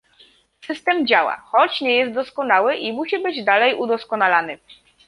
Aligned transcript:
System 0.65 1.07
działa, 1.07 1.37
choć 1.45 1.81
nie 1.81 1.95
jest 1.95 2.13
doskonały 2.13 2.75
i 2.75 2.93
musi 2.93 3.19
być 3.23 3.43
dalej 3.43 3.75
udoskonalany 3.75 4.59